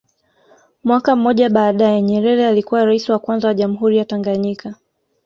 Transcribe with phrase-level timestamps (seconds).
[0.83, 4.75] Mwaka mmoja baadae Nyerere alikuwa raisi wa kwanza wa jamhuri ya Tanganyika